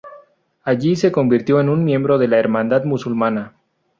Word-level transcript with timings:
Allí 0.63 0.95
se 0.95 1.11
convirtió 1.11 1.59
en 1.59 1.69
un 1.69 1.83
miembro 1.83 2.17
de 2.17 2.27
la 2.27 2.39
Hermandad 2.39 2.85
Musulmana. 2.85 3.53